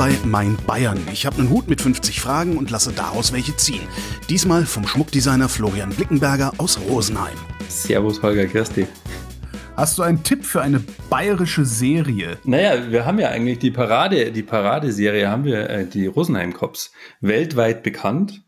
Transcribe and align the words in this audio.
bei 0.00 0.16
Mein 0.24 0.56
Bayern. 0.66 0.98
Ich 1.12 1.26
habe 1.26 1.36
einen 1.36 1.50
Hut 1.50 1.68
mit 1.68 1.82
50 1.82 2.22
Fragen 2.22 2.56
und 2.56 2.70
lasse 2.70 2.90
daraus 2.90 3.34
welche 3.34 3.54
ziehen. 3.56 3.82
Diesmal 4.30 4.64
vom 4.64 4.86
Schmuckdesigner 4.86 5.50
Florian 5.50 5.90
Blickenberger 5.90 6.54
aus 6.56 6.80
Rosenheim. 6.88 7.36
Servus 7.68 8.22
Holger 8.22 8.46
Kirsti. 8.46 8.86
Hast 9.76 9.98
du 9.98 10.02
einen 10.02 10.22
Tipp 10.22 10.46
für 10.46 10.62
eine 10.62 10.82
bayerische 11.10 11.66
Serie? 11.66 12.38
Naja, 12.44 12.90
wir 12.90 13.04
haben 13.04 13.18
ja 13.18 13.28
eigentlich 13.28 13.58
die 13.58 13.70
Parade, 13.70 14.32
die 14.32 14.42
Paradeserie 14.42 15.28
haben 15.28 15.44
wir, 15.44 15.68
äh, 15.68 15.86
die 15.86 16.06
Rosenheim 16.06 16.54
Cops, 16.54 16.92
weltweit 17.20 17.82
bekannt. 17.82 18.42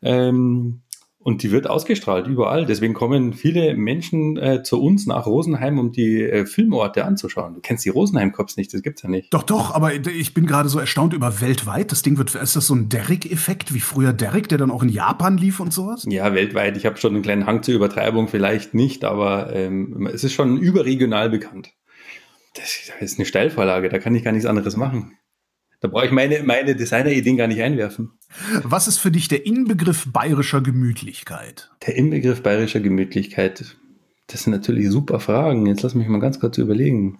Ähm, 0.00 0.80
und 1.26 1.42
die 1.42 1.50
wird 1.50 1.68
ausgestrahlt 1.68 2.28
überall. 2.28 2.66
Deswegen 2.66 2.94
kommen 2.94 3.32
viele 3.32 3.74
Menschen 3.74 4.36
äh, 4.36 4.62
zu 4.62 4.80
uns 4.80 5.06
nach 5.06 5.26
Rosenheim, 5.26 5.80
um 5.80 5.90
die 5.90 6.22
äh, 6.22 6.46
Filmorte 6.46 7.04
anzuschauen. 7.04 7.54
Du 7.54 7.60
kennst 7.60 7.84
die 7.84 7.88
Rosenheim-Cops 7.88 8.56
nicht, 8.56 8.72
das 8.72 8.80
gibt's 8.80 9.02
ja 9.02 9.08
nicht. 9.08 9.34
Doch, 9.34 9.42
doch, 9.42 9.74
aber 9.74 9.92
ich 9.92 10.34
bin 10.34 10.46
gerade 10.46 10.68
so 10.68 10.78
erstaunt 10.78 11.14
über 11.14 11.40
weltweit. 11.40 11.90
Das 11.90 12.02
Ding 12.02 12.16
wird, 12.16 12.32
ist 12.36 12.54
das 12.54 12.68
so 12.68 12.76
ein 12.76 12.88
Derrick-Effekt, 12.88 13.74
wie 13.74 13.80
früher 13.80 14.12
Derrick, 14.12 14.48
der 14.48 14.58
dann 14.58 14.70
auch 14.70 14.84
in 14.84 14.88
Japan 14.88 15.36
lief 15.36 15.58
und 15.58 15.72
sowas? 15.72 16.06
Ja, 16.08 16.32
weltweit. 16.32 16.76
Ich 16.76 16.86
habe 16.86 16.96
schon 16.96 17.14
einen 17.14 17.24
kleinen 17.24 17.44
Hang 17.44 17.64
zur 17.64 17.74
Übertreibung, 17.74 18.28
vielleicht 18.28 18.74
nicht, 18.74 19.04
aber 19.04 19.52
ähm, 19.52 20.08
es 20.14 20.22
ist 20.22 20.32
schon 20.32 20.58
überregional 20.58 21.28
bekannt. 21.28 21.72
Das 22.54 22.92
ist 23.00 23.18
eine 23.18 23.26
Steilvorlage, 23.26 23.88
da 23.88 23.98
kann 23.98 24.14
ich 24.14 24.22
gar 24.22 24.30
nichts 24.30 24.46
anderes 24.46 24.76
machen. 24.76 25.18
Da 25.80 25.88
brauche 25.88 26.06
ich 26.06 26.12
meine, 26.12 26.42
meine 26.42 26.74
Designer-Ideen 26.74 27.36
gar 27.36 27.46
nicht 27.46 27.62
einwerfen. 27.62 28.12
Was 28.62 28.88
ist 28.88 28.98
für 28.98 29.10
dich 29.10 29.28
der 29.28 29.44
Inbegriff 29.46 30.10
bayerischer 30.12 30.60
Gemütlichkeit? 30.60 31.70
Der 31.86 31.96
Inbegriff 31.96 32.42
bayerischer 32.42 32.80
Gemütlichkeit, 32.80 33.76
das 34.26 34.42
sind 34.42 34.52
natürlich 34.52 34.90
super 34.90 35.20
Fragen. 35.20 35.66
Jetzt 35.66 35.82
lass 35.82 35.94
mich 35.94 36.08
mal 36.08 36.20
ganz 36.20 36.40
kurz 36.40 36.58
überlegen. 36.58 37.18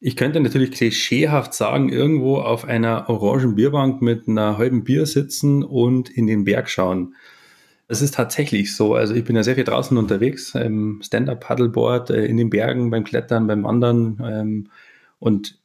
Ich 0.00 0.16
könnte 0.16 0.40
natürlich 0.40 0.70
klischeehaft 0.70 1.54
sagen, 1.54 1.88
irgendwo 1.88 2.36
auf 2.36 2.64
einer 2.64 3.08
orangen 3.08 3.56
Bierbank 3.56 4.00
mit 4.00 4.28
einer 4.28 4.56
halben 4.56 4.84
Bier 4.84 5.06
sitzen 5.06 5.64
und 5.64 6.08
in 6.08 6.26
den 6.28 6.44
Berg 6.44 6.70
schauen. 6.70 7.14
Es 7.88 8.00
ist 8.00 8.14
tatsächlich 8.14 8.76
so. 8.76 8.94
Also 8.94 9.14
ich 9.14 9.24
bin 9.24 9.34
ja 9.34 9.42
sehr 9.42 9.56
viel 9.56 9.64
draußen 9.64 9.96
unterwegs, 9.96 10.54
ähm, 10.54 11.00
Stand-up-Paddleboard, 11.02 12.10
äh, 12.10 12.26
in 12.26 12.36
den 12.36 12.50
Bergen, 12.50 12.90
beim 12.90 13.02
Klettern, 13.02 13.46
beim 13.46 13.64
Wandern. 13.64 14.22
Ähm, 14.22 14.68
und 15.18 15.58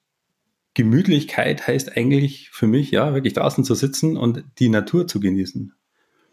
Gemütlichkeit 0.74 1.68
heißt 1.68 1.96
eigentlich 1.96 2.50
für 2.52 2.68
mich, 2.68 2.92
ja, 2.92 3.14
wirklich 3.14 3.34
draußen 3.34 3.64
zu 3.64 3.76
sitzen 3.76 4.18
und 4.18 4.44
die 4.60 4.70
Natur 4.70 5.08
zu 5.08 5.20
genießen. 5.20 5.74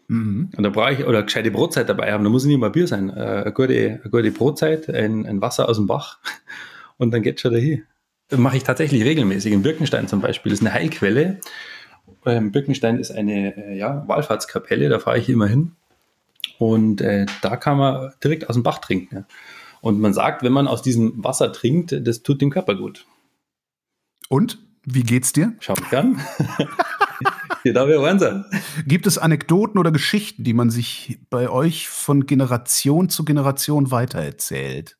Mhm. 0.07 0.49
Und 0.57 0.63
da 0.63 0.69
brauche 0.69 0.93
ich, 0.93 1.05
oder 1.05 1.23
gescheite 1.23 1.51
Brotzeit 1.51 1.87
dabei 1.87 2.11
haben, 2.11 2.23
da 2.23 2.29
muss 2.29 2.45
nicht 2.45 2.59
mal 2.59 2.69
Bier 2.69 2.87
sein. 2.87 3.09
Äh, 3.09 3.13
eine, 3.13 3.53
gute, 3.53 4.01
eine 4.01 4.11
gute 4.11 4.31
Brotzeit, 4.31 4.89
ein, 4.89 5.25
ein 5.25 5.41
Wasser 5.41 5.69
aus 5.69 5.77
dem 5.77 5.87
Bach 5.87 6.19
und 6.97 7.11
dann 7.11 7.21
geht's 7.21 7.41
schon 7.41 7.53
dahin. 7.53 7.83
Das 8.27 8.39
mache 8.39 8.57
ich 8.57 8.63
tatsächlich 8.63 9.03
regelmäßig. 9.03 9.53
In 9.53 9.61
Birkenstein 9.61 10.07
zum 10.07 10.21
Beispiel, 10.21 10.51
das 10.51 10.59
ist 10.59 10.65
eine 10.65 10.73
Heilquelle. 10.73 11.39
Ähm, 12.25 12.51
Birkenstein 12.51 12.97
ist 12.97 13.11
eine 13.11 13.55
äh, 13.55 13.77
ja, 13.77 14.03
Wallfahrtskapelle, 14.07 14.89
da 14.89 14.99
fahre 14.99 15.19
ich 15.19 15.29
immer 15.29 15.47
hin. 15.47 15.73
Und 16.57 17.01
äh, 17.01 17.25
da 17.41 17.57
kann 17.57 17.77
man 17.77 18.11
direkt 18.23 18.49
aus 18.49 18.55
dem 18.55 18.63
Bach 18.63 18.79
trinken. 18.79 19.25
Und 19.81 19.99
man 19.99 20.13
sagt, 20.13 20.43
wenn 20.43 20.53
man 20.53 20.67
aus 20.67 20.81
diesem 20.81 21.23
Wasser 21.23 21.51
trinkt, 21.53 21.95
das 22.05 22.21
tut 22.21 22.41
dem 22.41 22.51
Körper 22.51 22.75
gut. 22.75 23.05
Und? 24.31 24.59
Wie 24.85 25.03
geht's 25.03 25.33
dir? 25.33 25.55
Schau 25.59 25.73
mich 25.73 25.91
an. 25.91 26.17
Hier 27.63 27.73
darf 27.73 27.89
ich 27.89 28.19
sein. 28.19 28.45
Gibt 28.87 29.05
es 29.05 29.17
Anekdoten 29.17 29.77
oder 29.77 29.91
Geschichten, 29.91 30.45
die 30.45 30.53
man 30.53 30.69
sich 30.69 31.19
bei 31.29 31.49
euch 31.49 31.89
von 31.89 32.25
Generation 32.25 33.09
zu 33.09 33.25
Generation 33.25 33.91
weitererzählt? 33.91 34.97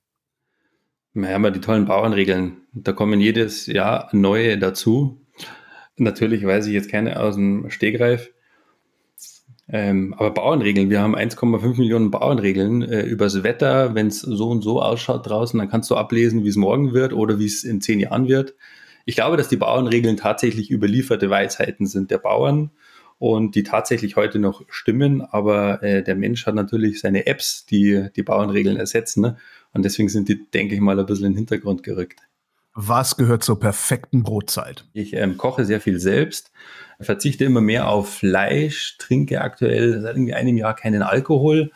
Wir 1.13 1.29
haben 1.29 1.45
ja 1.45 1.49
die 1.49 1.61
tollen 1.61 1.85
Bauernregeln. 1.85 2.57
Da 2.73 2.91
kommen 2.91 3.21
jedes 3.21 3.67
Jahr 3.67 4.09
neue 4.11 4.57
dazu. 4.57 5.25
Natürlich 5.95 6.45
weiß 6.45 6.67
ich 6.67 6.73
jetzt 6.73 6.91
keine 6.91 7.17
aus 7.17 7.35
dem 7.35 7.69
Stegreif. 7.69 8.31
Ähm, 9.69 10.13
aber 10.17 10.31
Bauernregeln, 10.31 10.89
wir 10.89 11.01
haben 11.01 11.15
1,5 11.15 11.77
Millionen 11.77 12.11
Bauernregeln 12.11 12.81
äh, 12.81 13.03
übers 13.03 13.43
Wetter. 13.43 13.95
Wenn 13.95 14.07
es 14.07 14.19
so 14.19 14.49
und 14.49 14.61
so 14.61 14.81
ausschaut 14.81 15.25
draußen, 15.29 15.57
dann 15.57 15.69
kannst 15.69 15.89
du 15.89 15.95
ablesen, 15.95 16.43
wie 16.43 16.49
es 16.49 16.57
morgen 16.57 16.93
wird 16.93 17.13
oder 17.13 17.39
wie 17.39 17.45
es 17.45 17.63
in 17.63 17.79
zehn 17.79 18.01
Jahren 18.01 18.27
wird. 18.27 18.55
Ich 19.05 19.15
glaube, 19.15 19.37
dass 19.37 19.49
die 19.49 19.57
Bauernregeln 19.57 20.17
tatsächlich 20.17 20.69
überlieferte 20.71 21.29
Weisheiten 21.29 21.85
sind 21.87 22.11
der 22.11 22.17
Bauern 22.17 22.71
und 23.17 23.55
die 23.55 23.63
tatsächlich 23.63 24.15
heute 24.15 24.39
noch 24.39 24.63
stimmen, 24.69 25.21
aber 25.21 25.83
äh, 25.83 26.03
der 26.03 26.15
Mensch 26.15 26.45
hat 26.45 26.55
natürlich 26.55 27.01
seine 27.01 27.27
Apps, 27.27 27.65
die 27.65 28.07
die 28.15 28.23
Bauernregeln 28.23 28.77
ersetzen 28.77 29.21
ne? 29.21 29.37
und 29.73 29.85
deswegen 29.85 30.09
sind 30.09 30.27
die, 30.27 30.49
denke 30.49 30.75
ich 30.75 30.81
mal, 30.81 30.99
ein 30.99 31.05
bisschen 31.05 31.27
in 31.27 31.33
den 31.33 31.37
Hintergrund 31.37 31.83
gerückt. 31.83 32.19
Was 32.73 33.17
gehört 33.17 33.43
zur 33.43 33.59
perfekten 33.59 34.23
Brotzeit? 34.23 34.85
Ich 34.93 35.13
ähm, 35.13 35.37
koche 35.37 35.65
sehr 35.65 35.81
viel 35.81 35.99
selbst, 35.99 36.51
verzichte 36.99 37.43
immer 37.43 37.61
mehr 37.61 37.89
auf 37.89 38.13
Fleisch, 38.13 38.97
trinke 38.97 39.41
aktuell 39.41 39.99
seit 40.01 40.15
irgendwie 40.15 40.33
einem 40.33 40.57
Jahr 40.57 40.75
keinen 40.75 41.01
Alkohol 41.01 41.71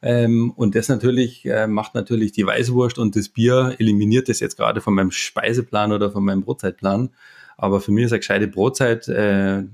ähm, 0.00 0.52
und 0.52 0.74
das 0.74 0.88
natürlich 0.88 1.44
äh, 1.46 1.66
macht 1.66 1.94
natürlich 1.94 2.32
die 2.32 2.46
Weißwurst 2.46 2.98
und 2.98 3.16
das 3.16 3.28
Bier, 3.28 3.74
eliminiert 3.78 4.28
das 4.28 4.40
jetzt 4.40 4.56
gerade 4.56 4.80
von 4.80 4.94
meinem 4.94 5.10
Speiseplan 5.10 5.92
oder 5.92 6.10
von 6.10 6.24
meinem 6.24 6.42
Brotzeitplan. 6.42 7.10
Aber 7.56 7.80
für 7.80 7.90
mich 7.90 8.04
ist 8.04 8.12
eine 8.12 8.20
gescheite 8.20 8.46
Brotzeit, 8.46 9.08
äh, 9.08 9.64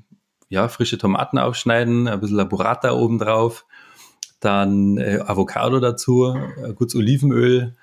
ja, 0.49 0.69
frische 0.69 0.99
Tomaten 0.99 1.39
aufschneiden, 1.39 2.09
ein 2.09 2.21
bisschen 2.21 2.49
Burrata 2.49 2.93
obendrauf, 2.93 3.67
dann 4.41 4.97
äh, 4.99 5.21
Avocado 5.25 5.81
dazu, 5.81 6.35
äh, 6.63 6.73
gutes 6.73 6.95
Olivenöl 6.95 7.75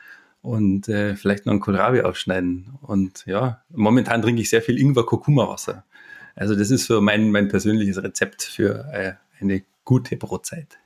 und 0.41 0.89
äh, 0.89 1.15
vielleicht 1.15 1.45
noch 1.45 1.53
ein 1.53 1.59
Kohlrabi 1.59 2.01
aufschneiden. 2.01 2.77
Und 2.81 3.23
ja, 3.27 3.61
momentan 3.69 4.21
trinke 4.23 4.41
ich 4.41 4.49
sehr 4.49 4.63
viel 4.63 4.79
Ingwer-Kurkuma-Wasser. 4.79 5.85
Also 6.35 6.55
das 6.55 6.71
ist 6.71 6.85
so 6.85 7.01
mein, 7.01 7.31
mein 7.31 7.49
persönliches 7.49 8.01
Rezept 8.01 8.41
für 8.41 8.85
äh, 8.91 9.13
eine 9.39 9.63
gute 9.85 10.17
Brotzeit. 10.17 10.80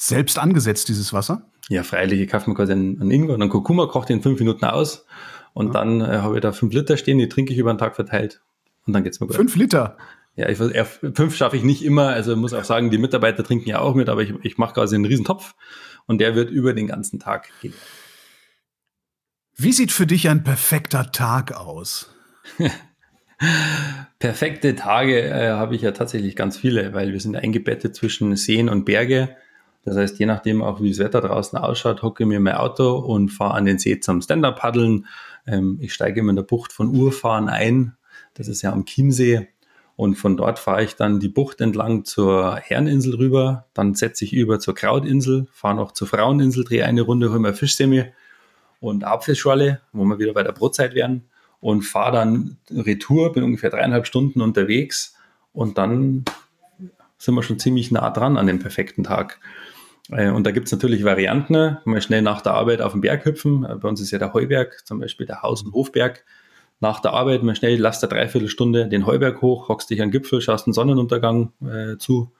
Selbst 0.00 0.38
angesetzt, 0.38 0.88
dieses 0.88 1.12
Wasser? 1.12 1.42
Ja, 1.68 1.82
freilich. 1.82 2.20
Ich 2.20 2.28
kaufe 2.28 2.48
mir 2.48 2.54
quasi 2.54 2.70
einen, 2.70 3.00
einen 3.00 3.10
Ingwer 3.10 3.34
und 3.34 3.42
einen 3.42 3.50
Kurkuma, 3.50 3.86
koche 3.86 4.06
den 4.06 4.22
fünf 4.22 4.38
Minuten 4.38 4.64
aus 4.64 5.04
und 5.54 5.66
ja. 5.66 5.72
dann 5.72 6.00
äh, 6.00 6.18
habe 6.18 6.36
ich 6.36 6.40
da 6.40 6.52
fünf 6.52 6.72
Liter 6.72 6.96
stehen, 6.96 7.18
die 7.18 7.28
trinke 7.28 7.52
ich 7.52 7.58
über 7.58 7.74
den 7.74 7.78
Tag 7.78 7.96
verteilt 7.96 8.40
und 8.86 8.92
dann 8.92 9.02
geht's 9.02 9.18
mir 9.18 9.26
gut. 9.26 9.34
Fünf 9.34 9.56
Liter? 9.56 9.98
Ja, 10.36 10.48
ich, 10.48 10.60
ja, 10.60 10.84
fünf 10.84 11.34
schaffe 11.34 11.56
ich 11.56 11.64
nicht 11.64 11.84
immer. 11.84 12.10
Also 12.10 12.36
muss 12.36 12.54
auch 12.54 12.62
sagen, 12.62 12.92
die 12.92 12.98
Mitarbeiter 12.98 13.42
trinken 13.42 13.68
ja 13.68 13.80
auch 13.80 13.96
mit, 13.96 14.08
aber 14.08 14.22
ich, 14.22 14.32
ich 14.44 14.56
mache 14.56 14.74
quasi 14.74 14.94
einen 14.94 15.04
riesen 15.04 15.24
Topf 15.24 15.56
und 16.06 16.20
der 16.20 16.36
wird 16.36 16.48
über 16.48 16.74
den 16.74 16.86
ganzen 16.86 17.18
Tag 17.18 17.48
gehen. 17.60 17.74
Wie 19.56 19.72
sieht 19.72 19.90
für 19.90 20.06
dich 20.06 20.28
ein 20.28 20.44
perfekter 20.44 21.10
Tag 21.10 21.56
aus? 21.56 22.14
Perfekte 24.20 24.76
Tage 24.76 25.22
äh, 25.22 25.48
habe 25.48 25.74
ich 25.74 25.82
ja 25.82 25.90
tatsächlich 25.90 26.36
ganz 26.36 26.56
viele, 26.56 26.94
weil 26.94 27.12
wir 27.12 27.20
sind 27.20 27.34
eingebettet 27.34 27.96
zwischen 27.96 28.36
Seen 28.36 28.68
und 28.68 28.84
Berge. 28.84 29.36
Das 29.84 29.96
heißt, 29.96 30.18
je 30.18 30.26
nachdem 30.26 30.62
auch, 30.62 30.80
wie 30.80 30.90
das 30.90 30.98
Wetter 30.98 31.20
draußen 31.20 31.58
ausschaut, 31.58 32.02
hocke 32.02 32.24
ich 32.24 32.28
mir 32.28 32.40
mein 32.40 32.56
Auto 32.56 32.96
und 32.98 33.30
fahre 33.30 33.54
an 33.54 33.64
den 33.64 33.78
See 33.78 34.00
zum 34.00 34.20
Stand-Up-Paddeln. 34.20 35.06
Ähm, 35.46 35.78
ich 35.80 35.94
steige 35.94 36.20
immer 36.20 36.30
in 36.30 36.36
der 36.36 36.42
Bucht 36.42 36.72
von 36.72 36.94
Urfahren 36.94 37.48
ein. 37.48 37.96
Das 38.34 38.48
ist 38.48 38.62
ja 38.62 38.72
am 38.72 38.84
Chiemsee. 38.84 39.48
Und 39.96 40.14
von 40.14 40.36
dort 40.36 40.60
fahre 40.60 40.84
ich 40.84 40.94
dann 40.94 41.18
die 41.18 41.28
Bucht 41.28 41.60
entlang 41.60 42.04
zur 42.04 42.56
Herreninsel 42.56 43.16
rüber. 43.16 43.66
Dann 43.74 43.94
setze 43.94 44.24
ich 44.24 44.32
über 44.32 44.60
zur 44.60 44.74
Krautinsel, 44.74 45.48
fahre 45.50 45.74
noch 45.74 45.90
zur 45.90 46.06
Fraueninsel, 46.06 46.62
drehe 46.62 46.84
eine 46.84 47.02
Runde, 47.02 47.30
hole 47.30 47.40
mir 47.40 47.52
Fischsemme 47.52 48.12
und 48.78 49.02
Apfelschorle, 49.02 49.80
wo 49.92 50.04
wir 50.04 50.20
wieder 50.20 50.34
bei 50.34 50.44
der 50.44 50.52
Brotzeit 50.52 50.94
wären. 50.94 51.24
Und 51.58 51.82
fahre 51.82 52.12
dann 52.12 52.58
Retour, 52.70 53.32
bin 53.32 53.42
ungefähr 53.42 53.70
dreieinhalb 53.70 54.06
Stunden 54.06 54.40
unterwegs. 54.40 55.16
Und 55.52 55.78
dann 55.78 56.24
sind 57.18 57.34
wir 57.34 57.42
schon 57.42 57.58
ziemlich 57.58 57.90
nah 57.90 58.10
dran 58.10 58.36
an 58.36 58.46
dem 58.46 58.58
perfekten 58.58 59.04
Tag. 59.04 59.40
Äh, 60.10 60.30
und 60.30 60.44
da 60.44 60.50
gibt 60.50 60.66
es 60.66 60.72
natürlich 60.72 61.04
Varianten. 61.04 61.78
Mal 61.84 62.00
schnell 62.00 62.22
nach 62.22 62.40
der 62.40 62.54
Arbeit 62.54 62.80
auf 62.80 62.92
den 62.92 63.00
Berg 63.00 63.24
hüpfen. 63.24 63.64
Äh, 63.64 63.76
bei 63.76 63.88
uns 63.88 64.00
ist 64.00 64.10
ja 64.10 64.18
der 64.18 64.32
Heuberg, 64.32 64.86
zum 64.86 65.00
Beispiel 65.00 65.26
der 65.26 65.42
Haus- 65.42 65.62
und 65.62 65.72
Hofberg. 65.72 66.24
Nach 66.80 67.00
der 67.00 67.12
Arbeit 67.12 67.42
mal 67.42 67.56
schnell, 67.56 67.76
lass 67.78 68.00
der 68.00 68.08
Dreiviertelstunde 68.08 68.88
den 68.88 69.04
Heuberg 69.04 69.42
hoch, 69.42 69.68
hockst 69.68 69.90
dich 69.90 70.00
an 70.00 70.08
den 70.08 70.12
Gipfel, 70.12 70.40
schaust 70.40 70.66
den 70.66 70.72
Sonnenuntergang 70.72 71.52
äh, 71.60 71.98
zu. 71.98 72.32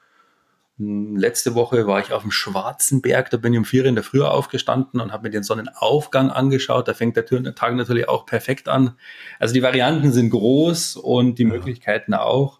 Letzte 0.81 1.57
Woche 1.57 1.89
war 1.89 1.99
ich 1.99 2.13
auf 2.13 2.23
dem 2.23 2.31
Schwarzen 2.31 3.03
Berg, 3.03 3.31
da 3.31 3.37
bin 3.37 3.53
ich 3.53 3.59
um 3.59 3.65
vier 3.65 3.85
in 3.85 3.97
der 3.97 4.05
Früh 4.05 4.23
aufgestanden 4.23 5.01
und 5.01 5.13
habe 5.13 5.25
mir 5.25 5.31
den 5.31 5.43
Sonnenaufgang 5.43 6.31
angeschaut. 6.31 6.87
Da 6.87 6.95
fängt 6.95 7.17
der 7.17 7.27
Tag 7.27 7.75
natürlich 7.75 8.09
auch 8.09 8.27
perfekt 8.27 8.69
an. 8.69 8.95
Also 9.41 9.55
die 9.55 9.63
Varianten 9.63 10.13
sind 10.13 10.31
groß 10.31 10.95
und 10.95 11.41
die 11.41 11.43
ja. 11.43 11.49
Möglichkeiten 11.49 12.15
auch. 12.15 12.58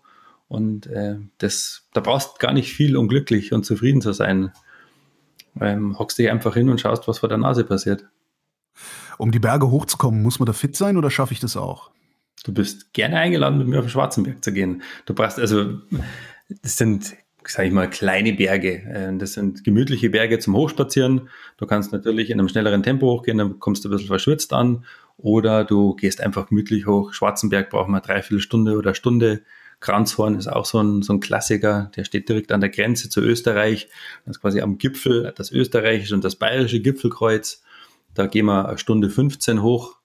Und 0.49 0.87
äh, 0.87 1.17
das, 1.39 1.87
da 1.93 2.01
brauchst 2.01 2.39
gar 2.39 2.53
nicht 2.53 2.73
viel, 2.73 2.97
um 2.97 3.09
glücklich 3.09 3.53
und 3.53 3.65
zufrieden 3.67 4.01
zu 4.01 4.13
sein 4.13 4.53
ähm, 5.61 5.99
hockst 5.99 6.19
dich 6.19 6.31
einfach 6.31 6.55
hin 6.55 6.69
und 6.69 6.81
schaust, 6.81 7.09
was 7.09 7.19
vor 7.19 7.29
der 7.29 7.39
Nase 7.39 7.65
passiert. 7.65 8.05
Um 9.19 9.33
die 9.33 9.39
Berge 9.39 9.71
hochzukommen, 9.71 10.23
muss 10.23 10.39
man 10.39 10.47
da 10.47 10.53
fit 10.53 10.77
sein 10.77 10.97
oder 10.97 11.11
schaffe 11.11 11.33
ich 11.33 11.41
das 11.41 11.57
auch? 11.57 11.91
Du 12.45 12.53
bist 12.53 12.93
gerne 12.93 13.17
eingeladen, 13.17 13.59
mit 13.59 13.67
mir 13.67 13.79
auf 13.79 13.87
den 13.87 13.91
Schwarzenberg 13.91 14.45
zu 14.45 14.53
gehen. 14.53 14.83
Du 15.07 15.15
brauchst 15.15 15.39
also, 15.39 15.79
das 16.63 16.77
sind 16.77 17.17
sage 17.47 17.69
ich 17.69 17.75
mal, 17.75 17.89
kleine 17.89 18.35
Berge. 18.35 18.83
Äh, 18.83 19.17
das 19.17 19.33
sind 19.33 19.65
gemütliche 19.65 20.11
Berge 20.11 20.39
zum 20.39 20.55
Hochspazieren. 20.55 21.31
Du 21.57 21.67
kannst 21.67 21.93
natürlich 21.93 22.31
in 22.31 22.39
einem 22.39 22.49
schnelleren 22.49 22.83
Tempo 22.83 23.07
hochgehen, 23.07 23.39
dann 23.39 23.59
kommst 23.59 23.85
du 23.85 23.89
ein 23.89 23.93
bisschen 23.93 24.09
verschwitzt 24.09 24.53
an. 24.53 24.85
Oder 25.17 25.65
du 25.65 25.97
gehst 25.97 26.21
einfach 26.21 26.49
gemütlich 26.49 26.87
hoch. 26.87 27.13
Schwarzenberg 27.13 27.71
braucht 27.71 27.89
man 27.89 28.03
dreiviertel 28.03 28.41
Stunde 28.41 28.77
oder 28.77 28.95
Stunde. 28.95 29.41
Kranzhorn 29.81 30.35
ist 30.35 30.49
auch 30.49 30.65
so 30.65 30.83
ein, 30.83 31.03
so 31.03 31.13
ein 31.13 31.21
Klassiker, 31.21 31.91
der 31.97 32.05
steht 32.05 32.29
direkt 32.29 32.51
an 32.53 32.61
der 32.61 32.71
Grenze 32.71 33.09
zu 33.09 33.21
Österreich. 33.21 33.89
Das 34.25 34.37
ist 34.37 34.41
quasi 34.41 34.61
am 34.61 34.79
Gipfel 34.79 35.33
das 35.37 35.53
österreichische 35.53 36.15
und 36.15 36.25
das 36.25 36.37
bayerische 36.37 36.81
Gipfelkreuz. 36.81 37.63
Da 38.15 38.27
gehen 38.27 38.47
wir 38.47 38.69
eine 38.69 38.79
Stunde 38.79 39.11
15 39.11 39.63
hoch. 39.63 39.97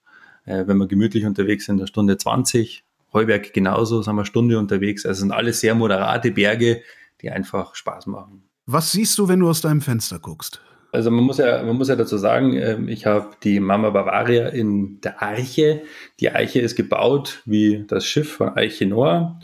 Äh, 0.44 0.66
wenn 0.66 0.76
wir 0.76 0.86
gemütlich 0.86 1.24
unterwegs 1.24 1.66
sind, 1.66 1.80
eine 1.80 1.86
Stunde 1.86 2.16
20. 2.16 2.84
Heuberg 3.12 3.52
genauso, 3.52 4.02
sind 4.02 4.14
wir 4.14 4.20
eine 4.20 4.26
Stunde 4.26 4.58
unterwegs. 4.58 5.06
Also 5.06 5.20
sind 5.20 5.32
alles 5.32 5.60
sehr 5.60 5.74
moderate 5.74 6.30
Berge, 6.30 6.82
die 7.20 7.30
einfach 7.30 7.74
Spaß 7.74 8.06
machen. 8.06 8.44
Was 8.66 8.92
siehst 8.92 9.18
du, 9.18 9.28
wenn 9.28 9.40
du 9.40 9.48
aus 9.48 9.60
deinem 9.60 9.80
Fenster 9.80 10.18
guckst? 10.18 10.60
Also 10.92 11.10
man 11.10 11.24
muss 11.24 11.38
ja, 11.38 11.62
man 11.64 11.76
muss 11.76 11.88
ja 11.88 11.96
dazu 11.96 12.16
sagen, 12.18 12.54
ähm, 12.54 12.88
ich 12.88 13.04
habe 13.04 13.30
die 13.42 13.58
Mama 13.58 13.90
Bavaria 13.90 14.48
in 14.48 15.00
der 15.00 15.20
Arche. 15.20 15.82
Die 16.20 16.30
Eiche 16.30 16.60
ist 16.60 16.76
gebaut 16.76 17.42
wie 17.46 17.84
das 17.88 18.06
Schiff 18.06 18.34
von 18.34 18.56
Eiche 18.56 18.86
Noah. 18.86 19.40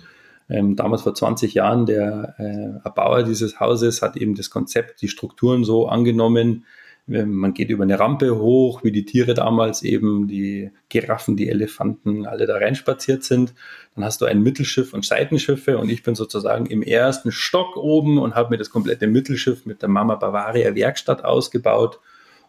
Ähm, 0.50 0.76
damals 0.76 1.02
vor 1.02 1.14
20 1.14 1.54
Jahren, 1.54 1.86
der 1.86 2.34
äh, 2.38 2.84
Erbauer 2.84 3.22
dieses 3.22 3.60
Hauses 3.60 4.02
hat 4.02 4.16
eben 4.16 4.34
das 4.34 4.50
Konzept, 4.50 5.00
die 5.00 5.08
Strukturen 5.08 5.64
so 5.64 5.88
angenommen, 5.88 6.64
man 7.10 7.54
geht 7.54 7.70
über 7.70 7.82
eine 7.82 7.98
Rampe 7.98 8.38
hoch, 8.38 8.84
wie 8.84 8.92
die 8.92 9.04
Tiere 9.04 9.34
damals 9.34 9.82
eben, 9.82 10.28
die 10.28 10.70
Giraffen, 10.88 11.36
die 11.36 11.48
Elefanten, 11.48 12.24
alle 12.24 12.46
da 12.46 12.56
reinspaziert 12.56 13.24
sind. 13.24 13.52
Dann 13.94 14.04
hast 14.04 14.20
du 14.20 14.26
ein 14.26 14.42
Mittelschiff 14.42 14.94
und 14.94 15.04
Seitenschiffe 15.04 15.78
und 15.78 15.90
ich 15.90 16.04
bin 16.04 16.14
sozusagen 16.14 16.66
im 16.66 16.82
ersten 16.82 17.32
Stock 17.32 17.76
oben 17.76 18.18
und 18.18 18.36
habe 18.36 18.50
mir 18.50 18.58
das 18.58 18.70
komplette 18.70 19.08
Mittelschiff 19.08 19.66
mit 19.66 19.82
der 19.82 19.88
Mama 19.88 20.14
Bavaria 20.14 20.74
Werkstatt 20.76 21.24
ausgebaut. 21.24 21.98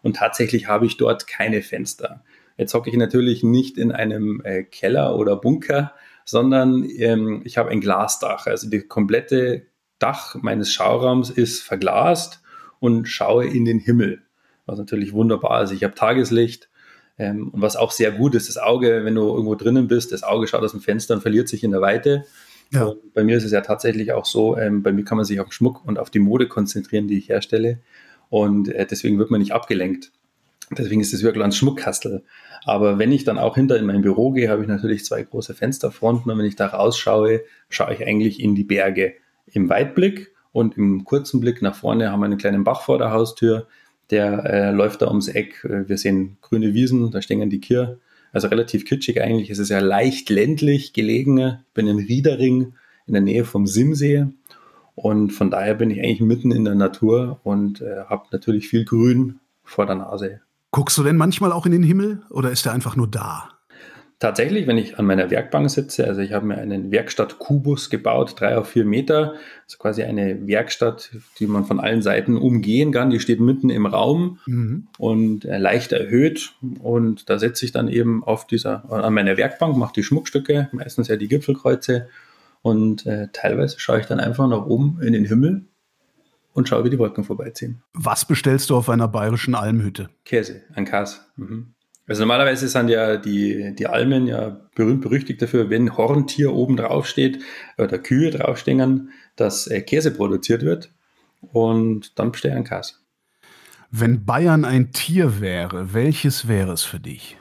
Und 0.02 0.16
tatsächlich 0.16 0.68
habe 0.68 0.86
ich 0.86 0.96
dort 0.96 1.26
keine 1.26 1.62
Fenster. 1.62 2.22
Jetzt 2.56 2.74
hocke 2.74 2.90
ich 2.90 2.96
natürlich 2.96 3.42
nicht 3.42 3.78
in 3.78 3.90
einem 3.90 4.42
äh, 4.44 4.62
Keller 4.62 5.16
oder 5.16 5.36
Bunker, 5.36 5.92
sondern 6.24 6.84
ähm, 6.96 7.42
ich 7.44 7.58
habe 7.58 7.70
ein 7.70 7.80
Glasdach. 7.80 8.46
Also 8.46 8.68
die 8.68 8.80
komplette 8.80 9.66
Dach 9.98 10.36
meines 10.40 10.72
Schauraums 10.72 11.30
ist 11.30 11.62
verglast 11.62 12.42
und 12.80 13.06
schaue 13.06 13.46
in 13.46 13.64
den 13.64 13.78
Himmel 13.78 14.22
was 14.66 14.78
natürlich 14.78 15.12
wunderbar 15.12 15.62
ist. 15.62 15.72
Ich 15.72 15.84
habe 15.84 15.94
Tageslicht 15.94 16.68
ähm, 17.18 17.48
und 17.48 17.62
was 17.62 17.76
auch 17.76 17.90
sehr 17.90 18.12
gut 18.12 18.34
ist, 18.34 18.48
das 18.48 18.58
Auge, 18.58 19.04
wenn 19.04 19.14
du 19.14 19.22
irgendwo 19.22 19.54
drinnen 19.54 19.88
bist, 19.88 20.12
das 20.12 20.22
Auge 20.22 20.46
schaut 20.46 20.62
aus 20.62 20.72
dem 20.72 20.80
Fenster 20.80 21.14
und 21.14 21.20
verliert 21.20 21.48
sich 21.48 21.64
in 21.64 21.72
der 21.72 21.80
Weite. 21.80 22.24
Ja. 22.70 22.94
Bei 23.12 23.22
mir 23.22 23.36
ist 23.36 23.44
es 23.44 23.52
ja 23.52 23.60
tatsächlich 23.60 24.12
auch 24.12 24.24
so, 24.24 24.56
ähm, 24.56 24.82
bei 24.82 24.92
mir 24.92 25.04
kann 25.04 25.16
man 25.16 25.26
sich 25.26 25.40
auf 25.40 25.48
den 25.48 25.52
Schmuck 25.52 25.84
und 25.84 25.98
auf 25.98 26.10
die 26.10 26.20
Mode 26.20 26.48
konzentrieren, 26.48 27.06
die 27.06 27.18
ich 27.18 27.28
herstelle. 27.28 27.80
Und 28.30 28.68
äh, 28.68 28.86
deswegen 28.86 29.18
wird 29.18 29.30
man 29.30 29.40
nicht 29.40 29.52
abgelenkt. 29.52 30.10
Deswegen 30.76 31.00
ist 31.00 31.12
es 31.12 31.22
wirklich 31.22 31.44
ein 31.44 31.52
Schmuckkastel. 31.52 32.24
Aber 32.64 32.98
wenn 32.98 33.12
ich 33.12 33.24
dann 33.24 33.38
auch 33.38 33.56
hinter 33.56 33.78
in 33.78 33.86
mein 33.86 34.02
Büro 34.02 34.30
gehe, 34.30 34.48
habe 34.48 34.62
ich 34.62 34.68
natürlich 34.68 35.04
zwei 35.04 35.22
große 35.22 35.54
Fensterfronten 35.54 36.30
und 36.30 36.38
wenn 36.38 36.46
ich 36.46 36.56
da 36.56 36.66
rausschaue, 36.66 37.42
schaue 37.68 37.94
ich 37.94 38.06
eigentlich 38.06 38.40
in 38.40 38.54
die 38.54 38.64
Berge 38.64 39.14
im 39.46 39.68
Weitblick 39.68 40.32
und 40.52 40.76
im 40.76 41.04
kurzen 41.04 41.40
Blick 41.40 41.62
nach 41.62 41.74
vorne 41.74 42.10
haben 42.10 42.20
wir 42.20 42.26
einen 42.26 42.38
kleinen 42.38 42.64
Bach 42.64 42.82
vor 42.82 42.98
der 42.98 43.10
Haustür 43.10 43.66
der 44.12 44.44
äh, 44.44 44.70
läuft 44.70 45.02
da 45.02 45.08
ums 45.08 45.26
Eck. 45.26 45.64
Äh, 45.64 45.88
wir 45.88 45.98
sehen 45.98 46.36
grüne 46.42 46.74
Wiesen, 46.74 47.10
da 47.10 47.22
stehen 47.22 47.50
die 47.50 47.60
Kier. 47.60 47.98
Also 48.32 48.48
relativ 48.48 48.84
kitschig 48.84 49.20
eigentlich. 49.20 49.50
Es 49.50 49.58
ist 49.58 49.70
ja 49.70 49.80
leicht 49.80 50.30
ländlich 50.30 50.92
gelegen. 50.92 51.38
Ich 51.38 51.74
bin 51.74 51.86
in 51.86 51.98
Riedering 51.98 52.74
in 53.06 53.12
der 53.12 53.22
Nähe 53.22 53.44
vom 53.44 53.66
Simsee. 53.66 54.26
Und 54.94 55.30
von 55.30 55.50
daher 55.50 55.74
bin 55.74 55.90
ich 55.90 55.98
eigentlich 55.98 56.20
mitten 56.20 56.52
in 56.52 56.64
der 56.64 56.74
Natur 56.74 57.40
und 57.42 57.80
äh, 57.80 58.04
habe 58.06 58.26
natürlich 58.30 58.68
viel 58.68 58.84
Grün 58.84 59.40
vor 59.64 59.86
der 59.86 59.96
Nase. 59.96 60.40
Guckst 60.74 60.96
du 60.96 61.02
denn 61.02 61.18
manchmal 61.18 61.52
auch 61.52 61.66
in 61.66 61.72
den 61.72 61.82
Himmel 61.82 62.22
oder 62.30 62.50
ist 62.50 62.64
er 62.64 62.72
einfach 62.72 62.96
nur 62.96 63.06
da? 63.06 63.50
Tatsächlich, 64.18 64.66
wenn 64.66 64.78
ich 64.78 64.98
an 64.98 65.04
meiner 65.04 65.30
Werkbank 65.30 65.68
sitze, 65.68 66.06
also 66.06 66.22
ich 66.22 66.32
habe 66.32 66.46
mir 66.46 66.56
einen 66.56 66.90
Werkstatt-Kubus 66.90 67.90
gebaut, 67.90 68.36
drei 68.38 68.56
auf 68.56 68.68
vier 68.68 68.86
Meter, 68.86 69.34
also 69.64 69.78
quasi 69.78 70.02
eine 70.02 70.46
Werkstatt, 70.46 71.10
die 71.38 71.46
man 71.46 71.66
von 71.66 71.78
allen 71.78 72.00
Seiten 72.00 72.38
umgehen 72.38 72.90
kann. 72.90 73.10
Die 73.10 73.20
steht 73.20 73.40
mitten 73.40 73.68
im 73.68 73.84
Raum 73.84 74.38
mhm. 74.46 74.86
und 74.96 75.44
äh, 75.44 75.58
leicht 75.58 75.92
erhöht. 75.92 76.54
Und 76.80 77.28
da 77.28 77.38
setze 77.38 77.66
ich 77.66 77.72
dann 77.72 77.88
eben 77.88 78.24
auf 78.24 78.46
dieser, 78.46 78.90
an 78.90 79.12
meiner 79.12 79.36
Werkbank, 79.36 79.76
mache 79.76 79.94
die 79.94 80.04
Schmuckstücke, 80.04 80.70
meistens 80.72 81.08
ja 81.08 81.16
die 81.16 81.28
Gipfelkreuze. 81.28 82.08
Und 82.62 83.04
äh, 83.04 83.28
teilweise 83.32 83.78
schaue 83.78 84.00
ich 84.00 84.06
dann 84.06 84.20
einfach 84.20 84.48
nach 84.48 84.64
oben 84.64 85.00
in 85.02 85.12
den 85.12 85.26
Himmel 85.26 85.66
und 86.52 86.68
schaue, 86.68 86.84
wie 86.84 86.90
die 86.90 86.98
Wolken 86.98 87.24
vorbeiziehen. 87.24 87.82
Was 87.94 88.24
bestellst 88.24 88.70
du 88.70 88.76
auf 88.76 88.88
einer 88.88 89.08
bayerischen 89.08 89.54
Almhütte? 89.54 90.08
Käse, 90.24 90.62
ein 90.74 90.84
Kas. 90.84 91.30
Mhm. 91.36 91.74
Also 92.06 92.22
normalerweise 92.22 92.68
sind 92.68 92.88
ja 92.88 93.16
die, 93.16 93.74
die 93.74 93.86
Almen 93.86 94.26
ja 94.26 94.60
berühmt 94.74 95.02
berüchtigt 95.02 95.40
dafür, 95.40 95.70
wenn 95.70 95.96
Horntier 95.96 96.52
oben 96.52 96.76
drauf 96.76 97.06
steht 97.06 97.38
oder 97.78 97.98
Kühe 97.98 98.30
draufstehen, 98.30 99.10
dass 99.36 99.66
äh, 99.66 99.80
Käse 99.82 100.10
produziert 100.10 100.62
wird 100.62 100.90
und 101.40 102.18
dann 102.18 102.32
besteht 102.32 102.52
ein 102.52 102.64
Käse. 102.64 102.94
Wenn 103.90 104.24
Bayern 104.24 104.64
ein 104.64 104.90
Tier 104.92 105.40
wäre, 105.40 105.92
welches 105.94 106.48
wäre 106.48 106.72
es 106.72 106.82
für 106.82 106.98
dich? 106.98 107.36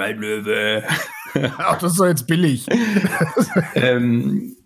Ein 0.00 0.18
Löwe. 0.18 0.84
Ach, 1.58 1.78
das 1.78 1.92
ist 1.92 2.00
doch 2.00 2.06
jetzt 2.06 2.26
billig. 2.26 2.66
ähm, 3.74 4.56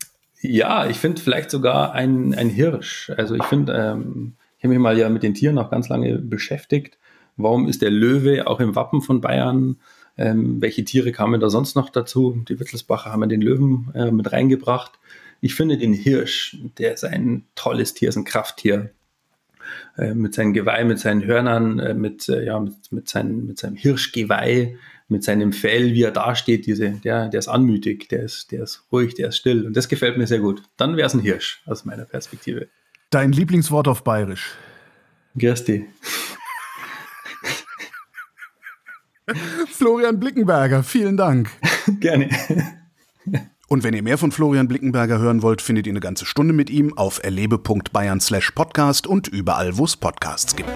ja, 0.40 0.86
ich 0.86 0.98
finde 0.98 1.20
vielleicht 1.20 1.50
sogar 1.50 1.92
ein, 1.92 2.34
ein 2.34 2.48
Hirsch. 2.48 3.10
Also 3.16 3.34
ich 3.34 3.44
finde, 3.44 3.72
ähm, 3.72 4.34
ich 4.58 4.64
habe 4.64 4.74
mich 4.74 4.82
mal 4.82 4.98
ja 4.98 5.08
mit 5.08 5.22
den 5.22 5.34
Tieren 5.34 5.58
auch 5.58 5.70
ganz 5.70 5.88
lange 5.88 6.18
beschäftigt 6.18 6.98
Warum 7.36 7.68
ist 7.68 7.82
der 7.82 7.90
Löwe 7.90 8.46
auch 8.46 8.60
im 8.60 8.74
Wappen 8.74 9.02
von 9.02 9.20
Bayern? 9.20 9.76
Ähm, 10.16 10.62
welche 10.62 10.84
Tiere 10.84 11.12
kamen 11.12 11.40
da 11.40 11.50
sonst 11.50 11.76
noch 11.76 11.90
dazu? 11.90 12.42
Die 12.48 12.58
Wittelsbacher 12.58 13.12
haben 13.12 13.28
den 13.28 13.42
Löwen 13.42 13.90
äh, 13.94 14.10
mit 14.10 14.32
reingebracht. 14.32 14.98
Ich 15.42 15.54
finde 15.54 15.76
den 15.76 15.92
Hirsch, 15.92 16.56
der 16.78 16.94
ist 16.94 17.04
ein 17.04 17.44
tolles 17.54 17.92
Tier, 17.92 18.08
ist 18.08 18.16
ein 18.16 18.24
Krafttier. 18.24 18.90
Äh, 19.98 20.14
mit 20.14 20.32
seinen 20.32 20.54
Geweih, 20.54 20.84
mit 20.84 20.98
seinen 20.98 21.24
Hörnern, 21.24 21.78
äh, 21.78 21.92
mit, 21.92 22.28
äh, 22.28 22.46
ja, 22.46 22.58
mit, 22.58 22.74
mit, 22.90 23.08
sein, 23.08 23.44
mit 23.46 23.58
seinem 23.58 23.76
Hirschgeweih, 23.76 24.76
mit 25.08 25.24
seinem 25.24 25.52
Fell, 25.52 25.94
wie 25.94 26.02
er 26.02 26.10
dasteht, 26.10 26.66
diese, 26.66 26.90
der, 26.90 27.28
der 27.28 27.38
ist 27.38 27.48
anmutig, 27.48 28.08
der 28.08 28.22
ist, 28.24 28.50
der 28.50 28.64
ist 28.64 28.86
ruhig, 28.90 29.14
der 29.14 29.28
ist 29.28 29.36
still. 29.36 29.66
Und 29.66 29.76
das 29.76 29.88
gefällt 29.88 30.18
mir 30.18 30.26
sehr 30.26 30.40
gut. 30.40 30.62
Dann 30.76 30.96
wäre 30.96 31.06
es 31.06 31.14
ein 31.14 31.20
Hirsch 31.20 31.62
aus 31.66 31.84
meiner 31.84 32.04
Perspektive. 32.04 32.68
Dein 33.10 33.32
Lieblingswort 33.32 33.86
auf 33.88 34.02
Bayerisch? 34.02 34.54
Gersti. 35.36 35.86
Florian 39.70 40.18
Blickenberger, 40.18 40.82
vielen 40.82 41.16
Dank. 41.16 41.50
Gerne. 42.00 42.28
Und 43.68 43.82
wenn 43.82 43.94
ihr 43.94 44.02
mehr 44.02 44.18
von 44.18 44.30
Florian 44.30 44.68
Blickenberger 44.68 45.18
hören 45.18 45.42
wollt, 45.42 45.60
findet 45.60 45.86
ihr 45.86 45.92
eine 45.92 46.00
ganze 46.00 46.26
Stunde 46.26 46.52
mit 46.52 46.70
ihm 46.70 46.96
auf 46.96 47.22
erlebe.bayern/podcast 47.22 49.06
und 49.06 49.28
überall, 49.28 49.76
wo 49.76 49.84
es 49.84 49.96
Podcasts 49.96 50.54
gibt. 50.54 50.70